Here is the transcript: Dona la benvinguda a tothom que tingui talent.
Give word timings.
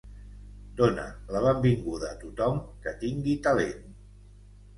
Dona 0.77 1.03
la 1.35 1.41
benvinguda 1.47 2.09
a 2.15 2.17
tothom 2.23 2.59
que 2.87 2.95
tingui 3.05 3.37
talent. 3.51 3.87